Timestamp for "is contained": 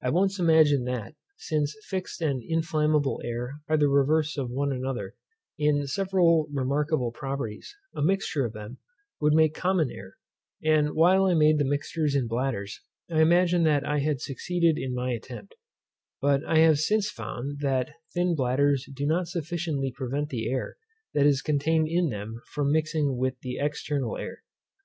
21.26-21.88